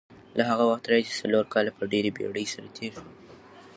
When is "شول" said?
2.95-3.07